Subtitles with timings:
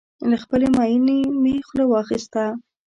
[0.29, 2.43] له خپلې ماينې مې خوله واخيسته